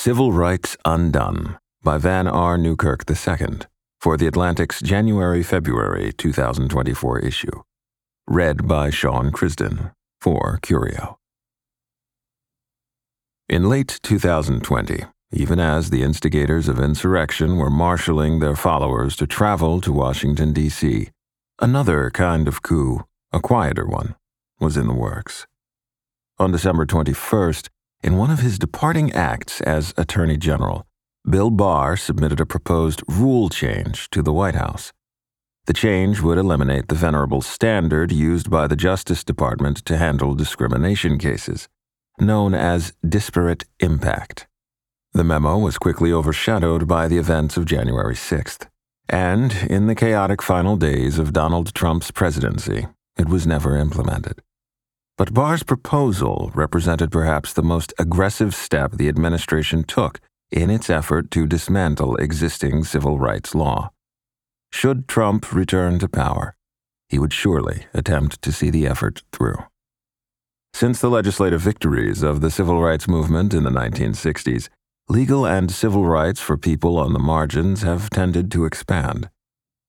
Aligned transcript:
Civil 0.00 0.30
Rights 0.30 0.76
Undone 0.84 1.58
by 1.82 1.98
Vann 1.98 2.28
R. 2.28 2.56
Newkirk 2.56 3.02
II 3.10 3.58
for 4.00 4.16
The 4.16 4.28
Atlantic's 4.28 4.80
January 4.80 5.42
February 5.42 6.12
2024 6.12 7.18
issue. 7.18 7.64
Read 8.28 8.68
by 8.68 8.90
Sean 8.90 9.32
Crisden 9.32 9.90
for 10.20 10.60
Curio. 10.62 11.18
In 13.48 13.68
late 13.68 13.98
2020, 14.04 15.02
even 15.32 15.58
as 15.58 15.90
the 15.90 16.04
instigators 16.04 16.68
of 16.68 16.78
insurrection 16.78 17.56
were 17.56 17.68
marshaling 17.68 18.38
their 18.38 18.54
followers 18.54 19.16
to 19.16 19.26
travel 19.26 19.80
to 19.80 19.92
Washington, 19.92 20.52
D.C., 20.52 21.08
another 21.58 22.08
kind 22.10 22.46
of 22.46 22.62
coup, 22.62 23.04
a 23.32 23.40
quieter 23.40 23.84
one, 23.84 24.14
was 24.60 24.76
in 24.76 24.86
the 24.86 24.94
works. 24.94 25.44
On 26.38 26.52
December 26.52 26.86
21st, 26.86 27.68
in 28.02 28.16
one 28.16 28.30
of 28.30 28.40
his 28.40 28.58
departing 28.58 29.12
acts 29.12 29.60
as 29.62 29.92
Attorney 29.96 30.36
General, 30.36 30.86
Bill 31.28 31.50
Barr 31.50 31.96
submitted 31.96 32.40
a 32.40 32.46
proposed 32.46 33.02
rule 33.08 33.48
change 33.48 34.08
to 34.10 34.22
the 34.22 34.32
White 34.32 34.54
House. 34.54 34.92
The 35.66 35.74
change 35.74 36.20
would 36.20 36.38
eliminate 36.38 36.88
the 36.88 36.94
venerable 36.94 37.42
standard 37.42 38.10
used 38.10 38.50
by 38.50 38.66
the 38.66 38.76
Justice 38.76 39.22
Department 39.22 39.84
to 39.84 39.98
handle 39.98 40.34
discrimination 40.34 41.18
cases, 41.18 41.68
known 42.18 42.54
as 42.54 42.94
disparate 43.06 43.64
impact. 43.80 44.46
The 45.12 45.24
memo 45.24 45.58
was 45.58 45.76
quickly 45.76 46.12
overshadowed 46.12 46.86
by 46.86 47.08
the 47.08 47.18
events 47.18 47.56
of 47.56 47.66
January 47.66 48.14
6th, 48.14 48.68
and 49.08 49.52
in 49.68 49.86
the 49.88 49.94
chaotic 49.94 50.40
final 50.40 50.76
days 50.76 51.18
of 51.18 51.32
Donald 51.32 51.74
Trump's 51.74 52.10
presidency, 52.10 52.86
it 53.18 53.28
was 53.28 53.46
never 53.46 53.76
implemented. 53.76 54.40
But 55.18 55.34
Barr's 55.34 55.64
proposal 55.64 56.52
represented 56.54 57.10
perhaps 57.10 57.52
the 57.52 57.62
most 57.62 57.92
aggressive 57.98 58.54
step 58.54 58.92
the 58.92 59.08
administration 59.08 59.82
took 59.82 60.20
in 60.52 60.70
its 60.70 60.88
effort 60.88 61.32
to 61.32 61.44
dismantle 61.44 62.14
existing 62.16 62.84
civil 62.84 63.18
rights 63.18 63.52
law. 63.52 63.90
Should 64.72 65.08
Trump 65.08 65.52
return 65.52 65.98
to 65.98 66.08
power, 66.08 66.54
he 67.08 67.18
would 67.18 67.32
surely 67.32 67.86
attempt 67.92 68.40
to 68.42 68.52
see 68.52 68.70
the 68.70 68.86
effort 68.86 69.22
through. 69.32 69.58
Since 70.72 71.00
the 71.00 71.10
legislative 71.10 71.62
victories 71.62 72.22
of 72.22 72.40
the 72.40 72.50
civil 72.50 72.80
rights 72.80 73.08
movement 73.08 73.52
in 73.52 73.64
the 73.64 73.70
1960s, 73.70 74.68
legal 75.08 75.44
and 75.44 75.72
civil 75.72 76.06
rights 76.06 76.40
for 76.40 76.56
people 76.56 76.96
on 76.96 77.12
the 77.12 77.18
margins 77.18 77.82
have 77.82 78.08
tended 78.10 78.52
to 78.52 78.66
expand. 78.66 79.30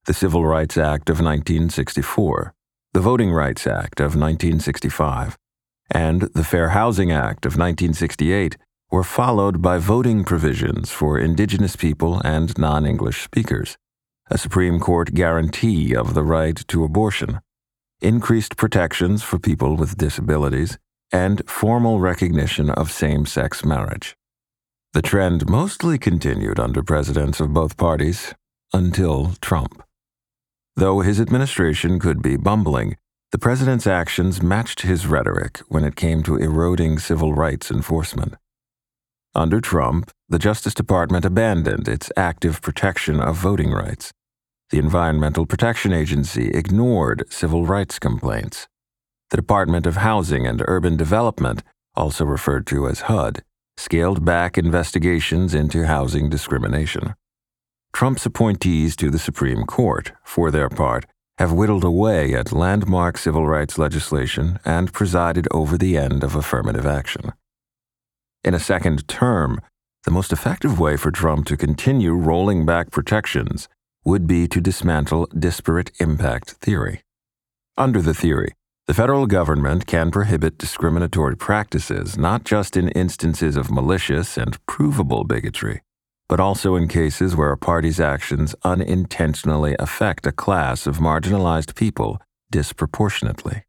The 0.06 0.14
Civil 0.16 0.44
Rights 0.44 0.76
Act 0.76 1.12
of 1.12 1.18
1964 1.22 2.56
the 2.92 3.02
Voting 3.02 3.32
Rights 3.32 3.68
Act 3.68 4.00
of 4.00 4.16
1965 4.16 5.38
and 5.92 6.22
the 6.34 6.44
Fair 6.44 6.70
Housing 6.70 7.12
Act 7.12 7.46
of 7.46 7.54
1968 7.54 8.58
were 8.90 9.04
followed 9.04 9.62
by 9.62 9.78
voting 9.78 10.24
provisions 10.24 10.90
for 10.90 11.20
indigenous 11.20 11.76
people 11.76 12.20
and 12.26 12.58
non 12.58 12.88
English 12.88 13.22
speakers, 13.22 13.78
a 14.32 14.40
Supreme 14.40 14.80
Court 14.80 15.14
guarantee 15.14 15.96
of 15.96 16.16
the 16.16 16.24
right 16.24 16.68
to 16.68 16.84
abortion, 16.84 17.42
increased 18.02 18.58
protections 18.58 19.22
for 19.22 19.38
people 19.38 19.76
with 19.76 19.98
disabilities, 19.98 20.80
and 21.12 21.48
formal 21.48 22.00
recognition 22.00 22.72
of 22.72 22.92
same 22.92 23.28
sex 23.28 23.64
marriage. 23.64 24.16
The 24.94 25.04
trend 25.04 25.48
mostly 25.48 26.00
continued 26.00 26.60
under 26.60 26.82
presidents 26.82 27.40
of 27.40 27.54
both 27.54 27.78
parties 27.78 28.34
until 28.74 29.34
Trump. 29.42 29.84
Though 30.80 31.02
his 31.02 31.20
administration 31.20 32.00
could 32.00 32.22
be 32.22 32.38
bumbling, 32.38 32.96
the 33.34 33.38
president's 33.38 33.86
actions 33.86 34.42
matched 34.42 34.84
his 34.84 35.06
rhetoric 35.06 35.58
when 35.68 35.84
it 35.84 35.98
came 35.98 36.24
to 36.24 36.38
eroding 36.38 37.00
civil 37.00 37.34
rights 37.34 37.70
enforcement. 37.70 38.36
Under 39.36 39.60
Trump, 39.60 40.10
the 40.30 40.40
Justice 40.40 40.74
Department 40.74 41.26
abandoned 41.26 41.90
its 41.90 42.14
active 42.16 42.62
protection 42.62 43.20
of 43.20 43.36
voting 43.36 43.74
rights. 43.74 44.14
The 44.70 44.80
Environmental 44.80 45.46
Protection 45.46 45.92
Agency 45.92 46.50
ignored 46.52 47.26
civil 47.30 47.66
rights 47.66 48.00
complaints. 48.00 48.70
The 49.32 49.38
Department 49.38 49.86
of 49.86 49.98
Housing 49.98 50.48
and 50.48 50.64
Urban 50.66 50.96
Development, 50.96 51.62
also 51.94 52.24
referred 52.24 52.66
to 52.68 52.88
as 52.88 53.02
HUD, 53.02 53.44
scaled 53.76 54.24
back 54.24 54.58
investigations 54.58 55.54
into 55.54 55.88
housing 55.88 56.30
discrimination. 56.30 57.16
Trump's 57.94 58.26
appointees 58.26 58.96
to 58.96 59.10
the 59.10 59.20
Supreme 59.20 59.66
Court, 59.66 60.14
for 60.24 60.52
their 60.52 60.70
part, 60.70 61.06
have 61.38 61.52
whittled 61.52 61.84
away 61.84 62.34
at 62.34 62.52
landmark 62.52 63.18
civil 63.18 63.48
rights 63.48 63.78
legislation 63.78 64.60
and 64.66 64.94
presided 64.94 65.48
over 65.52 65.78
the 65.78 65.98
end 65.98 66.24
of 66.24 66.36
affirmative 66.36 66.86
action. 66.86 67.34
In 68.44 68.54
a 68.54 68.60
second 68.60 69.08
term, 69.08 69.60
the 70.04 70.12
most 70.12 70.32
effective 70.32 70.80
way 70.80 70.98
for 70.98 71.12
Trump 71.12 71.46
to 71.48 71.58
continue 71.58 72.14
rolling 72.14 72.66
back 72.66 72.92
protections 72.92 73.68
would 74.06 74.28
be 74.28 74.48
to 74.48 74.62
dismantle 74.62 75.28
disparate 75.38 75.92
impact 76.00 76.52
theory. 76.52 77.02
Under 77.78 78.02
the 78.02 78.14
theory, 78.14 78.54
the 78.88 78.94
federal 78.94 79.28
government 79.28 79.86
can 79.86 80.10
prohibit 80.10 80.58
discriminatory 80.58 81.38
practices 81.38 82.18
not 82.18 82.44
just 82.44 82.76
in 82.76 82.90
instances 82.90 83.56
of 83.56 83.72
malicious 83.72 84.38
and 84.38 84.58
provable 84.66 85.24
bigotry, 85.24 85.82
but 86.30 86.40
also 86.40 86.76
in 86.76 86.88
cases 86.88 87.36
where 87.36 87.52
a 87.52 87.58
party's 87.58 88.00
actions 88.00 88.56
unintentionally 88.64 89.76
affect 89.80 90.28
a 90.28 90.32
class 90.32 90.88
of 90.88 91.00
marginalized 91.00 91.76
people 91.76 92.22
disproportionately. 92.52 93.64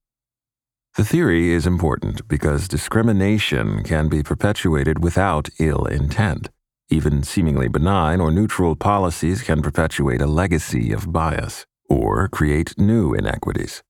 The 0.96 1.04
theory 1.04 1.52
is 1.52 1.66
important 1.66 2.28
because 2.28 2.68
discrimination 2.68 3.82
can 3.82 4.08
be 4.08 4.22
perpetuated 4.22 5.02
without 5.02 5.48
ill 5.58 5.86
intent. 5.86 6.50
Even 6.90 7.22
seemingly 7.22 7.68
benign 7.68 8.20
or 8.20 8.30
neutral 8.30 8.76
policies 8.76 9.42
can 9.42 9.62
perpetuate 9.62 10.20
a 10.20 10.26
legacy 10.26 10.92
of 10.92 11.12
bias 11.12 11.64
or 11.88 12.28
create 12.28 12.76
new 12.76 13.14
inequities. 13.14 13.82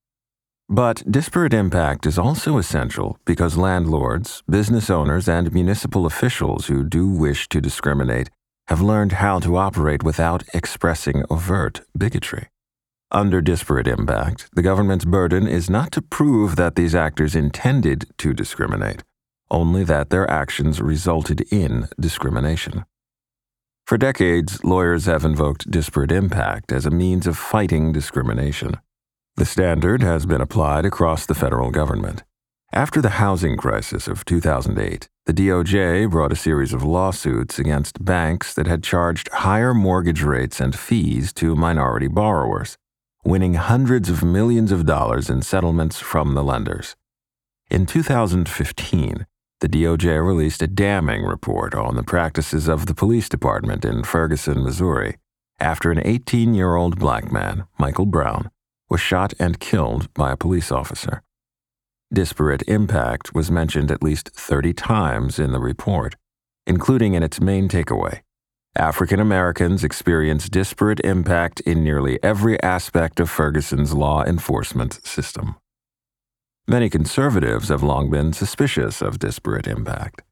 But 0.69 1.02
disparate 1.10 1.54
impact 1.54 2.06
is 2.06 2.19
also 2.19 2.58
essential 2.58 3.19
because 3.25 3.56
landlords, 3.56 4.44
business 4.48 4.88
owners, 4.88 5.28
and 5.28 5.52
municipal 5.52 6.06
officials 6.06 6.66
who 6.66 6.84
do 6.84 7.08
wish 7.08 7.48
to 7.48 7.60
discriminate 7.60 8.31
have 8.70 8.81
learned 8.81 9.12
how 9.12 9.41
to 9.41 9.56
operate 9.56 10.04
without 10.04 10.44
expressing 10.54 11.25
overt 11.28 11.81
bigotry. 11.98 12.47
Under 13.10 13.41
disparate 13.41 13.88
impact, 13.88 14.48
the 14.54 14.62
government's 14.62 15.04
burden 15.04 15.48
is 15.48 15.69
not 15.69 15.91
to 15.91 16.00
prove 16.00 16.54
that 16.54 16.76
these 16.76 16.94
actors 16.94 17.34
intended 17.34 18.06
to 18.19 18.32
discriminate, 18.32 19.03
only 19.50 19.82
that 19.82 20.10
their 20.10 20.31
actions 20.31 20.81
resulted 20.81 21.41
in 21.53 21.88
discrimination. 21.98 22.84
For 23.88 23.98
decades, 23.98 24.62
lawyers 24.62 25.06
have 25.06 25.25
invoked 25.25 25.69
disparate 25.69 26.12
impact 26.12 26.70
as 26.70 26.87
a 26.87 26.91
means 26.91 27.26
of 27.26 27.37
fighting 27.37 27.91
discrimination. 27.91 28.76
The 29.34 29.44
standard 29.44 30.00
has 30.02 30.26
been 30.26 30.41
applied 30.41 30.84
across 30.84 31.26
the 31.26 31.34
federal 31.34 31.72
government. 31.72 32.22
After 32.72 33.03
the 33.03 33.19
housing 33.19 33.56
crisis 33.56 34.06
of 34.06 34.25
2008, 34.25 35.08
the 35.26 35.32
DOJ 35.32 36.08
brought 36.08 36.31
a 36.31 36.36
series 36.36 36.72
of 36.72 36.84
lawsuits 36.84 37.58
against 37.58 38.04
banks 38.04 38.54
that 38.54 38.69
had 38.69 38.84
charged 38.84 39.28
higher 39.32 39.75
mortgage 39.75 40.22
rates 40.22 40.60
and 40.60 40.78
fees 40.78 41.32
to 41.32 41.56
minority 41.56 42.06
borrowers, 42.06 42.78
winning 43.25 43.54
hundreds 43.54 44.08
of 44.08 44.22
millions 44.22 44.70
of 44.70 44.86
dollars 44.86 45.28
in 45.28 45.42
settlements 45.42 45.98
from 45.98 46.34
the 46.34 46.44
lenders. 46.44 46.94
In 47.72 47.86
2015, 47.86 49.26
the 49.58 49.69
DOJ 49.69 50.25
released 50.25 50.62
a 50.62 50.69
damning 50.69 51.25
report 51.25 51.75
on 51.75 51.97
the 51.97 52.04
practices 52.04 52.69
of 52.69 52.87
the 52.87 52.94
police 52.94 53.28
department 53.28 53.84
in 53.84 54.04
Ferguson, 54.04 54.62
Missouri, 54.62 55.16
after 55.58 55.91
an 55.91 56.00
18 56.04 56.54
year 56.54 56.76
old 56.76 57.00
black 57.00 57.32
man, 57.32 57.64
Michael 57.81 58.06
Brown, 58.06 58.48
was 58.88 59.00
shot 59.00 59.34
and 59.41 59.58
killed 59.58 60.14
by 60.14 60.31
a 60.31 60.37
police 60.37 60.70
officer. 60.70 61.25
Disparate 62.12 62.62
impact 62.66 63.37
was 63.37 63.53
mentioned 63.53 63.93
at 63.93 64.03
least 64.03 64.31
30 64.31 64.72
times 64.72 65.38
in 65.38 65.53
the 65.53 65.60
report, 65.60 66.16
including 66.66 67.15
in 67.15 67.22
its 67.22 67.41
main 67.41 67.69
takeaway. 67.69 68.23
African 68.75 69.20
Americans 69.20 69.85
experience 69.85 70.49
disparate 70.49 70.99
impact 71.05 71.61
in 71.61 71.85
nearly 71.85 72.20
every 72.20 72.61
aspect 72.64 73.20
of 73.20 73.31
Ferguson's 73.31 73.94
law 73.94 74.25
enforcement 74.25 75.06
system. 75.06 75.55
Many 76.67 76.90
conservatives 76.90 77.69
have 77.69 77.85
long 77.85 78.11
been 78.11 78.32
suspicious 78.32 79.00
of 79.00 79.20
disparate 79.20 79.69
impact. 79.69 80.23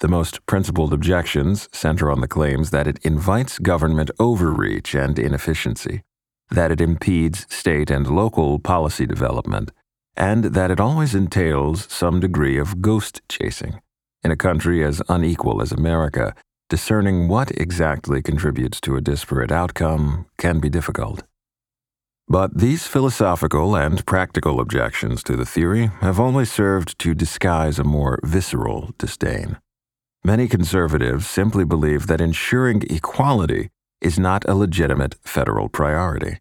The 0.00 0.08
most 0.08 0.44
principled 0.46 0.92
objections 0.92 1.68
center 1.72 2.10
on 2.10 2.20
the 2.20 2.26
claims 2.26 2.70
that 2.70 2.88
it 2.88 2.98
invites 3.04 3.60
government 3.60 4.10
overreach 4.18 4.92
and 4.96 5.16
inefficiency, 5.16 6.02
that 6.50 6.72
it 6.72 6.80
impedes 6.80 7.46
state 7.48 7.92
and 7.92 8.08
local 8.08 8.58
policy 8.58 9.06
development, 9.06 9.70
and 10.18 10.44
that 10.46 10.70
it 10.70 10.80
always 10.80 11.14
entails 11.14 11.86
some 11.90 12.18
degree 12.18 12.58
of 12.58 12.82
ghost 12.82 13.22
chasing. 13.28 13.80
In 14.24 14.32
a 14.32 14.36
country 14.36 14.84
as 14.84 15.00
unequal 15.08 15.62
as 15.62 15.70
America, 15.70 16.34
discerning 16.68 17.28
what 17.28 17.52
exactly 17.52 18.20
contributes 18.20 18.80
to 18.80 18.96
a 18.96 19.00
disparate 19.00 19.52
outcome 19.52 20.26
can 20.36 20.58
be 20.58 20.68
difficult. 20.68 21.22
But 22.26 22.58
these 22.58 22.86
philosophical 22.86 23.76
and 23.76 24.04
practical 24.04 24.60
objections 24.60 25.22
to 25.22 25.36
the 25.36 25.46
theory 25.46 25.86
have 26.00 26.20
only 26.20 26.44
served 26.44 26.98
to 26.98 27.14
disguise 27.14 27.78
a 27.78 27.84
more 27.84 28.18
visceral 28.24 28.90
disdain. 28.98 29.56
Many 30.24 30.48
conservatives 30.48 31.28
simply 31.28 31.64
believe 31.64 32.08
that 32.08 32.20
ensuring 32.20 32.82
equality 32.90 33.70
is 34.00 34.18
not 34.18 34.46
a 34.48 34.54
legitimate 34.54 35.14
federal 35.22 35.68
priority. 35.68 36.40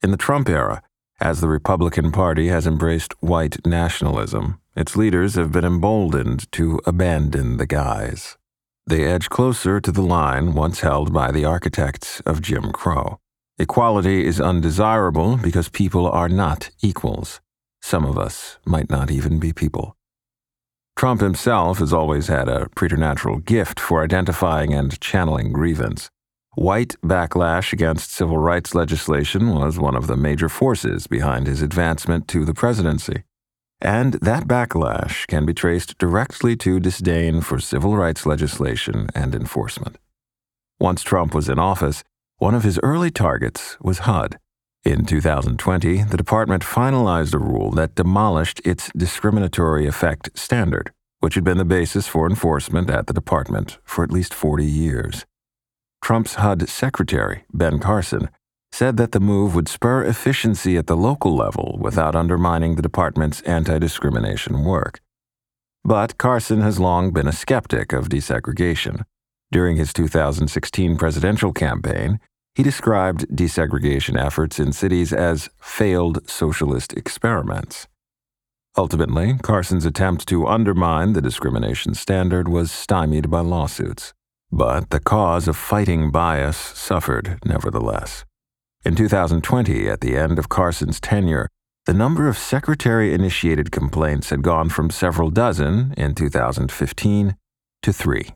In 0.00 0.12
the 0.12 0.16
Trump 0.16 0.48
era, 0.48 0.80
as 1.20 1.40
the 1.40 1.48
Republican 1.48 2.12
Party 2.12 2.48
has 2.48 2.66
embraced 2.66 3.14
white 3.22 3.64
nationalism, 3.66 4.60
its 4.74 4.96
leaders 4.96 5.34
have 5.34 5.52
been 5.52 5.64
emboldened 5.64 6.50
to 6.52 6.80
abandon 6.84 7.56
the 7.56 7.66
guise. 7.66 8.36
They 8.86 9.04
edge 9.04 9.28
closer 9.28 9.80
to 9.80 9.90
the 9.90 10.02
line 10.02 10.54
once 10.54 10.80
held 10.80 11.12
by 11.12 11.32
the 11.32 11.44
architects 11.44 12.20
of 12.20 12.42
Jim 12.42 12.70
Crow. 12.72 13.18
Equality 13.58 14.26
is 14.26 14.40
undesirable 14.40 15.38
because 15.38 15.70
people 15.70 16.06
are 16.06 16.28
not 16.28 16.70
equals. 16.82 17.40
Some 17.80 18.04
of 18.04 18.18
us 18.18 18.58
might 18.66 18.90
not 18.90 19.10
even 19.10 19.38
be 19.38 19.52
people. 19.52 19.96
Trump 20.96 21.20
himself 21.20 21.78
has 21.78 21.92
always 21.92 22.28
had 22.28 22.48
a 22.48 22.68
preternatural 22.74 23.38
gift 23.38 23.80
for 23.80 24.02
identifying 24.02 24.74
and 24.74 25.00
channeling 25.00 25.52
grievance. 25.52 26.10
White 26.56 26.96
backlash 27.04 27.74
against 27.74 28.12
civil 28.12 28.38
rights 28.38 28.74
legislation 28.74 29.54
was 29.54 29.78
one 29.78 29.94
of 29.94 30.06
the 30.06 30.16
major 30.16 30.48
forces 30.48 31.06
behind 31.06 31.46
his 31.46 31.60
advancement 31.60 32.26
to 32.28 32.46
the 32.46 32.54
presidency. 32.54 33.24
And 33.78 34.14
that 34.14 34.48
backlash 34.48 35.26
can 35.26 35.44
be 35.44 35.52
traced 35.52 35.98
directly 35.98 36.56
to 36.56 36.80
disdain 36.80 37.42
for 37.42 37.60
civil 37.60 37.94
rights 37.94 38.24
legislation 38.24 39.08
and 39.14 39.34
enforcement. 39.34 39.98
Once 40.80 41.02
Trump 41.02 41.34
was 41.34 41.50
in 41.50 41.58
office, 41.58 42.02
one 42.38 42.54
of 42.54 42.64
his 42.64 42.80
early 42.82 43.10
targets 43.10 43.76
was 43.82 44.08
HUD. 44.10 44.38
In 44.82 45.04
2020, 45.04 46.04
the 46.04 46.16
department 46.16 46.62
finalized 46.62 47.34
a 47.34 47.38
rule 47.38 47.70
that 47.72 47.96
demolished 47.96 48.62
its 48.64 48.90
discriminatory 48.96 49.86
effect 49.86 50.30
standard, 50.38 50.90
which 51.20 51.34
had 51.34 51.44
been 51.44 51.58
the 51.58 51.66
basis 51.66 52.06
for 52.08 52.26
enforcement 52.26 52.88
at 52.88 53.08
the 53.08 53.12
department 53.12 53.76
for 53.84 54.02
at 54.02 54.10
least 54.10 54.32
40 54.32 54.64
years. 54.64 55.26
Trump's 56.06 56.36
HUD 56.36 56.68
secretary, 56.68 57.46
Ben 57.52 57.80
Carson, 57.80 58.30
said 58.70 58.96
that 58.96 59.10
the 59.10 59.18
move 59.18 59.56
would 59.56 59.66
spur 59.66 60.04
efficiency 60.04 60.76
at 60.76 60.86
the 60.86 60.96
local 60.96 61.34
level 61.34 61.78
without 61.80 62.14
undermining 62.14 62.76
the 62.76 62.88
department's 62.90 63.40
anti 63.40 63.76
discrimination 63.80 64.62
work. 64.62 65.00
But 65.84 66.16
Carson 66.16 66.60
has 66.60 66.78
long 66.78 67.12
been 67.12 67.26
a 67.26 67.32
skeptic 67.32 67.92
of 67.92 68.08
desegregation. 68.08 69.02
During 69.50 69.78
his 69.78 69.92
2016 69.92 70.96
presidential 70.96 71.52
campaign, 71.52 72.20
he 72.54 72.62
described 72.62 73.26
desegregation 73.34 74.16
efforts 74.16 74.60
in 74.60 74.72
cities 74.72 75.12
as 75.12 75.50
failed 75.60 76.30
socialist 76.30 76.92
experiments. 76.92 77.88
Ultimately, 78.76 79.38
Carson's 79.42 79.84
attempt 79.84 80.28
to 80.28 80.46
undermine 80.46 81.14
the 81.14 81.20
discrimination 81.20 81.94
standard 81.94 82.46
was 82.46 82.70
stymied 82.70 83.28
by 83.28 83.40
lawsuits. 83.40 84.14
But 84.50 84.90
the 84.90 85.00
cause 85.00 85.48
of 85.48 85.56
fighting 85.56 86.10
bias 86.10 86.56
suffered, 86.56 87.38
nevertheless. 87.44 88.24
In 88.84 88.94
2020, 88.94 89.88
at 89.88 90.00
the 90.00 90.16
end 90.16 90.38
of 90.38 90.48
Carson's 90.48 91.00
tenure, 91.00 91.48
the 91.86 91.94
number 91.94 92.28
of 92.28 92.38
secretary 92.38 93.12
initiated 93.12 93.70
complaints 93.70 94.30
had 94.30 94.42
gone 94.42 94.68
from 94.68 94.90
several 94.90 95.30
dozen 95.30 95.94
in 95.96 96.14
2015 96.14 97.36
to 97.82 97.92
three. 97.92 98.30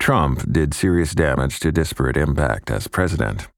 Trump 0.00 0.50
did 0.50 0.74
serious 0.74 1.14
damage 1.14 1.60
to 1.60 1.70
disparate 1.70 2.16
impact 2.16 2.70
as 2.70 2.88
president. 2.88 3.48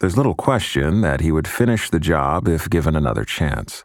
There's 0.00 0.16
little 0.16 0.34
question 0.34 1.00
that 1.02 1.20
he 1.20 1.30
would 1.30 1.46
finish 1.46 1.88
the 1.88 2.00
job 2.00 2.48
if 2.48 2.68
given 2.68 2.96
another 2.96 3.24
chance. 3.24 3.84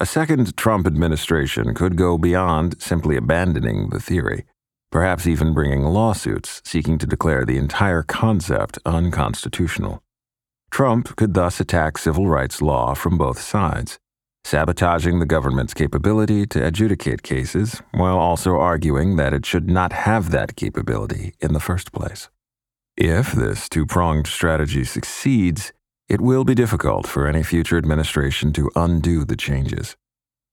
A 0.00 0.06
second 0.06 0.56
Trump 0.56 0.86
administration 0.86 1.74
could 1.74 1.96
go 1.96 2.16
beyond 2.16 2.80
simply 2.80 3.16
abandoning 3.16 3.90
the 3.90 4.00
theory, 4.00 4.46
perhaps 4.90 5.26
even 5.26 5.54
bringing 5.54 5.84
lawsuits 5.84 6.60
seeking 6.64 6.98
to 6.98 7.06
declare 7.06 7.44
the 7.44 7.56
entire 7.56 8.02
concept 8.02 8.78
unconstitutional. 8.84 10.02
Trump 10.70 11.16
could 11.16 11.34
thus 11.34 11.60
attack 11.60 11.98
civil 11.98 12.26
rights 12.26 12.62
law 12.62 12.94
from 12.94 13.18
both 13.18 13.40
sides, 13.40 13.98
sabotaging 14.44 15.18
the 15.18 15.26
government's 15.26 15.74
capability 15.74 16.46
to 16.46 16.64
adjudicate 16.64 17.22
cases 17.22 17.82
while 17.92 18.18
also 18.18 18.56
arguing 18.56 19.16
that 19.16 19.32
it 19.32 19.44
should 19.44 19.68
not 19.68 19.92
have 19.92 20.30
that 20.30 20.56
capability 20.56 21.34
in 21.40 21.52
the 21.52 21.60
first 21.60 21.92
place. 21.92 22.28
If 22.96 23.32
this 23.32 23.68
two 23.68 23.86
pronged 23.86 24.26
strategy 24.26 24.84
succeeds, 24.84 25.72
it 26.08 26.20
will 26.20 26.44
be 26.44 26.54
difficult 26.54 27.06
for 27.06 27.26
any 27.26 27.42
future 27.42 27.78
administration 27.78 28.52
to 28.54 28.70
undo 28.74 29.24
the 29.24 29.36
changes. 29.36 29.96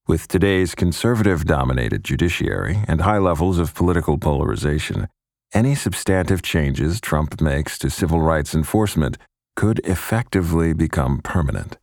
With 0.08 0.30
today's 0.30 0.74
conservative 0.74 1.44
dominated 1.44 2.02
judiciary 2.02 2.80
and 2.88 3.02
high 3.02 3.18
levels 3.18 3.60
of 3.60 3.76
political 3.76 4.18
polarization, 4.18 5.10
any 5.54 5.76
substantive 5.76 6.42
changes 6.42 7.02
Trump 7.02 7.42
makes 7.42 7.78
to 7.80 7.90
civil 7.90 8.22
rights 8.22 8.56
enforcement 8.56 9.18
could 9.58 9.80
effectively 9.80 10.72
become 10.72 11.20
permanent. 11.20 11.78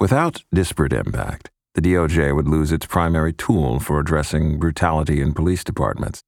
Without 0.00 0.42
disparate 0.54 0.94
impact, 0.94 1.50
the 1.74 1.82
DOJ 1.82 2.34
would 2.34 2.48
lose 2.48 2.72
its 2.72 2.86
primary 2.86 3.34
tool 3.34 3.78
for 3.78 4.00
addressing 4.00 4.58
brutality 4.58 5.20
in 5.20 5.34
police 5.34 5.62
departments, 5.62 6.22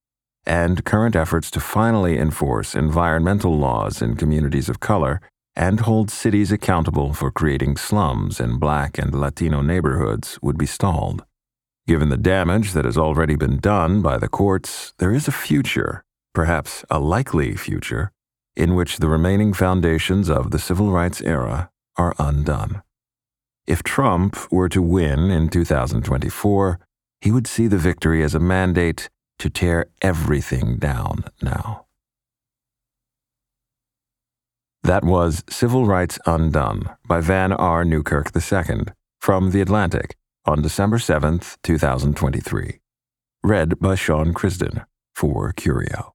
and 0.44 0.84
current 0.84 1.16
efforts 1.16 1.50
to 1.52 1.60
finally 1.60 2.18
enforce 2.18 2.74
environmental 2.74 3.56
laws 3.56 4.02
in 4.02 4.16
communities 4.16 4.68
of 4.68 4.80
color 4.80 5.22
and 5.56 5.80
hold 5.80 6.10
cities 6.10 6.50
accountable 6.50 7.12
for 7.12 7.30
creating 7.30 7.76
slums 7.76 8.40
in 8.40 8.58
black 8.58 8.98
and 8.98 9.14
Latino 9.14 9.60
neighborhoods 9.60 10.38
would 10.42 10.58
be 10.58 10.66
stalled. 10.66 11.24
Given 11.86 12.08
the 12.08 12.16
damage 12.16 12.72
that 12.72 12.84
has 12.84 12.96
already 12.96 13.36
been 13.36 13.58
done 13.58 14.02
by 14.02 14.18
the 14.18 14.28
courts, 14.28 14.94
there 14.98 15.12
is 15.12 15.28
a 15.28 15.32
future, 15.32 16.02
perhaps 16.32 16.84
a 16.90 16.98
likely 16.98 17.56
future, 17.56 18.10
in 18.56 18.74
which 18.74 18.98
the 18.98 19.08
remaining 19.08 19.52
foundations 19.52 20.30
of 20.30 20.50
the 20.50 20.58
civil 20.58 20.90
rights 20.90 21.20
era 21.20 21.70
are 21.96 22.14
undone. 22.18 22.82
If 23.66 23.82
Trump 23.82 24.50
were 24.50 24.68
to 24.68 24.82
win 24.82 25.30
in 25.30 25.48
2024, 25.48 26.78
he 27.20 27.30
would 27.30 27.46
see 27.46 27.66
the 27.66 27.78
victory 27.78 28.22
as 28.22 28.34
a 28.34 28.40
mandate 28.40 29.08
to 29.38 29.50
tear 29.50 29.86
everything 30.02 30.76
down 30.76 31.24
now. 31.42 31.83
That 34.84 35.02
was 35.02 35.42
Civil 35.48 35.86
Rights 35.86 36.18
Undone 36.26 36.90
by 37.08 37.22
Vann 37.22 37.52
R. 37.52 37.86
Newkirk 37.86 38.30
II 38.36 38.84
from 39.18 39.50
The 39.50 39.62
Atlantic 39.62 40.14
on 40.44 40.60
December 40.60 40.98
7, 40.98 41.40
2023. 41.62 42.80
Read 43.42 43.78
by 43.78 43.94
Sean 43.94 44.34
Crisden 44.34 44.84
for 45.14 45.52
Curio. 45.52 46.13